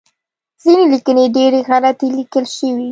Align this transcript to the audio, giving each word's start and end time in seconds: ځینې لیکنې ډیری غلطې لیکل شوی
ځینې 0.61 0.83
لیکنې 0.93 1.25
ډیری 1.35 1.61
غلطې 1.67 2.07
لیکل 2.17 2.45
شوی 2.55 2.71